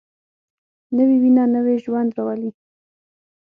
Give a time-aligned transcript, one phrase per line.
[0.97, 2.51] نوې وینه نوی ژوند راولي